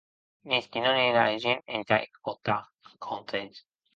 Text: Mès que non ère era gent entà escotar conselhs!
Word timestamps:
Mès 0.49 0.63
que 0.71 0.79
non 0.85 0.95
ère 1.01 1.09
era 1.25 1.43
gent 1.43 1.61
entà 1.79 1.95
escotar 2.05 2.59
conselhs! 3.09 3.59